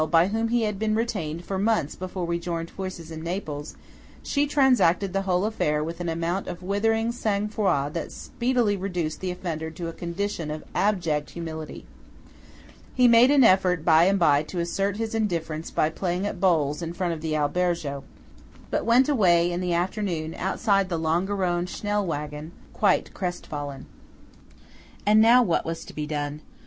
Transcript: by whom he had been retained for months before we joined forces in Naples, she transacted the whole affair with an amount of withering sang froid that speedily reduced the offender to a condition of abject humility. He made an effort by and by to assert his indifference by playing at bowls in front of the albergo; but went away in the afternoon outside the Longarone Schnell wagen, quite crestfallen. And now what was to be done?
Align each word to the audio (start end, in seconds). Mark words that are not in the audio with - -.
by 0.09 0.29
whom 0.29 0.47
he 0.47 0.63
had 0.63 0.79
been 0.79 0.95
retained 0.95 1.45
for 1.45 1.59
months 1.59 1.93
before 1.93 2.25
we 2.25 2.39
joined 2.39 2.71
forces 2.71 3.11
in 3.11 3.21
Naples, 3.21 3.75
she 4.23 4.47
transacted 4.47 5.13
the 5.13 5.21
whole 5.21 5.45
affair 5.45 5.83
with 5.83 5.99
an 5.99 6.09
amount 6.09 6.47
of 6.47 6.63
withering 6.63 7.11
sang 7.11 7.47
froid 7.47 7.93
that 7.93 8.11
speedily 8.11 8.75
reduced 8.75 9.19
the 9.21 9.29
offender 9.29 9.69
to 9.69 9.89
a 9.89 9.93
condition 9.93 10.49
of 10.49 10.63
abject 10.73 11.29
humility. 11.29 11.85
He 12.95 13.07
made 13.07 13.29
an 13.29 13.43
effort 13.43 13.85
by 13.85 14.05
and 14.05 14.17
by 14.17 14.41
to 14.41 14.57
assert 14.57 14.97
his 14.97 15.13
indifference 15.13 15.69
by 15.69 15.91
playing 15.91 16.25
at 16.25 16.41
bowls 16.41 16.81
in 16.81 16.93
front 16.93 17.13
of 17.13 17.21
the 17.21 17.35
albergo; 17.37 18.03
but 18.71 18.83
went 18.85 19.07
away 19.07 19.51
in 19.51 19.61
the 19.61 19.75
afternoon 19.75 20.33
outside 20.33 20.89
the 20.89 20.97
Longarone 20.97 21.67
Schnell 21.67 22.03
wagen, 22.03 22.53
quite 22.73 23.13
crestfallen. 23.13 23.85
And 25.05 25.21
now 25.21 25.43
what 25.43 25.63
was 25.63 25.85
to 25.85 25.93
be 25.93 26.07
done? 26.07 26.41